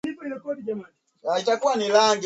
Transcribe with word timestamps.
Alitoa 0.03 0.25
jasho 0.25 0.85
baada 1.23 1.51
ya 1.51 1.57
kukimbia 1.57 2.19